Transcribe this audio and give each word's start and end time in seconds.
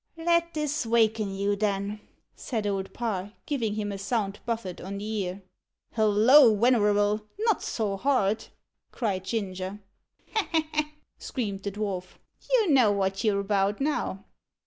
"Let 0.17 0.55
this 0.55 0.83
waken 0.83 1.35
you, 1.35 1.55
then," 1.55 1.99
said 2.35 2.65
Old 2.65 2.91
Parr, 2.91 3.33
giving 3.45 3.75
him 3.75 3.91
a 3.91 3.99
sound 3.99 4.39
buffet 4.47 4.81
on 4.81 4.97
the 4.97 5.05
ear. 5.05 5.43
"Holloa, 5.93 6.51
wenerable! 6.51 7.21
not 7.41 7.61
so 7.61 7.97
hard!" 7.97 8.45
cried 8.91 9.23
Ginger. 9.25 9.77
"Ha! 10.33 10.47
ha! 10.51 10.63
ha!" 10.73 10.91
screamed 11.19 11.61
the 11.61 11.71
dwarf. 11.71 12.17
"You 12.51 12.71
know 12.71 12.91
what 12.91 13.23
you're 13.23 13.41
about 13.41 13.79
now." 13.79 14.25